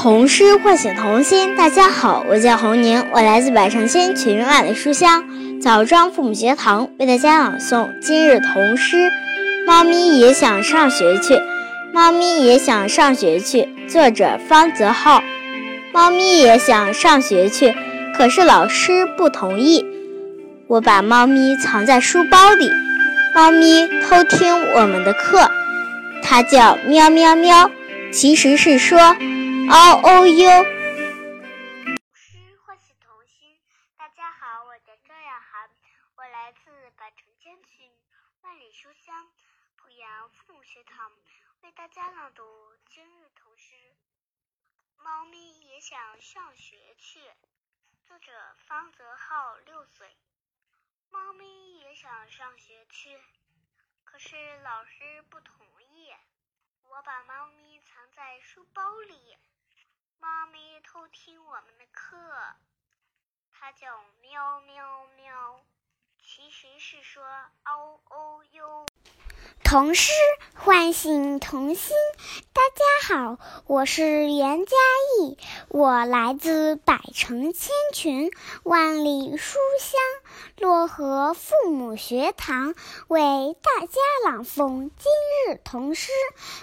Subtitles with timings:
[0.00, 1.56] 童诗唤醒童心。
[1.56, 5.24] 大家好，我叫侯宁，我来自百城千群万里书香
[5.60, 9.10] 枣庄父母学堂，为大家朗诵今日童诗。
[9.66, 11.40] 猫咪也想上学去，
[11.92, 13.68] 猫咪也想上学去。
[13.88, 15.20] 作者方泽浩。
[15.92, 17.74] 猫咪也想上学去，
[18.16, 19.84] 可是老师不同意。
[20.68, 22.70] 我把猫咪藏在书包里，
[23.34, 25.50] 猫咪偷听我们的课，
[26.22, 27.68] 它叫喵喵喵，
[28.12, 29.16] 其实是说。
[29.70, 30.64] 嗷哦哟！
[30.64, 33.60] 童诗唤醒童心。
[33.98, 35.68] 大家好，我叫赵雅涵，
[36.16, 37.92] 我来自百城千群
[38.40, 39.30] 万里书香
[39.76, 41.12] 濮阳父母学堂，
[41.60, 42.42] 为大家朗读
[42.86, 43.94] 今日童诗。
[44.96, 47.20] 猫咪也想上学去。
[48.06, 48.32] 作者
[48.66, 50.16] 方泽浩，六岁。
[51.10, 53.20] 猫咪也想上学去，
[54.04, 56.10] 可是老师不同意。
[56.84, 59.36] 我把猫咪藏在书包里。
[60.90, 62.16] 偷听我们的课，
[63.52, 63.86] 它叫
[64.22, 65.60] 喵喵喵，
[66.18, 67.22] 其实是说
[67.64, 68.86] 嗷哦哟。
[69.62, 70.14] 童诗
[70.54, 71.94] 唤醒童心。
[72.68, 74.76] 大家好，我是袁佳
[75.22, 75.38] 艺，
[75.68, 78.30] 我来自百城千群
[78.62, 82.74] 万里书香漯河父母学堂，
[83.06, 85.10] 为大家朗诵今
[85.48, 86.10] 日童诗。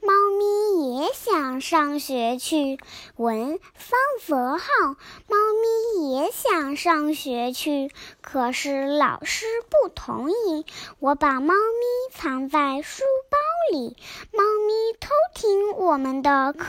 [0.00, 2.78] 猫咪也想上学去。
[3.16, 4.94] 文方泽浩。
[5.26, 5.36] 猫
[5.96, 7.90] 咪也想上学去，
[8.20, 10.64] 可是老师不同意。
[11.00, 12.82] 我把猫咪藏在。
[12.82, 13.38] 书包
[13.72, 13.96] 里，
[14.32, 14.42] 猫
[15.40, 16.66] 听我们的课，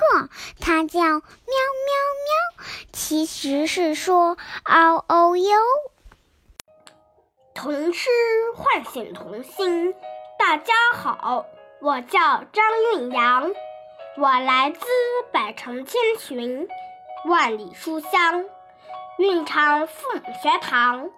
[0.60, 5.60] 它叫喵喵喵，其实是说嗷哦哟。
[7.56, 8.10] 童诗
[8.56, 9.96] 唤醒童心。
[10.38, 11.48] 大家好，
[11.82, 13.52] 我叫张韵阳，
[14.18, 14.86] 我来自
[15.32, 16.68] 百城千群，
[17.26, 18.46] 万里书香，
[19.18, 21.10] 韵昌父母学堂，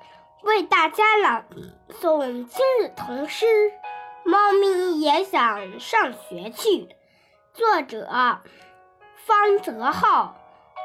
[0.44, 1.44] 为大家朗
[2.02, 3.46] 诵今日童诗。
[4.24, 6.96] 猫咪也想上学去。
[7.54, 8.08] 作者
[9.16, 10.36] 方泽浩。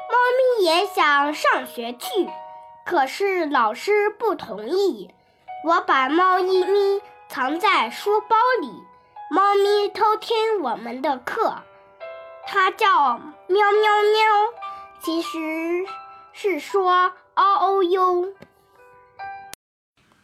[0.09, 0.15] 猫
[0.59, 2.29] 咪也想上学去，
[2.85, 5.13] 可是老师不同意。
[5.63, 8.67] 我把猫咪咪藏在书包里，
[9.29, 11.55] 猫咪偷听我们的课。
[12.45, 14.53] 它叫喵喵喵，
[14.99, 15.85] 其实
[16.33, 18.33] 是说嗷哦哟。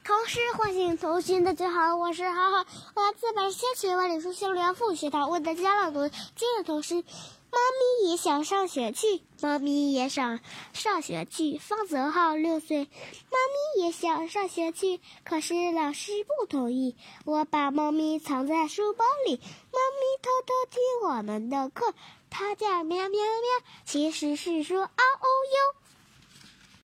[0.04, 1.46] 童诗唤醒童心。
[1.46, 6.96] 大家好，我是浩浩，我来自百千群万里书香漯父学堂，为大家朗读今日童诗。
[6.96, 7.60] 猫
[8.02, 10.42] 咪也想上学去，猫咪也想
[10.74, 11.58] 上学去。
[11.58, 13.38] 方泽浩六岁，猫
[13.78, 16.98] 咪也想上学去，可是老师不同意。
[17.24, 21.94] 我把猫咪藏在书包里，猫咪偷偷听我们的课，
[22.30, 25.80] 它叫喵喵喵，其实是说嗷嗷哟。